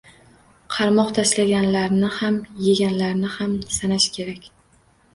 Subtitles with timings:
[0.75, 4.55] Qarmoq tashlaganlarni ham, yeganlarni ham sanash kerak.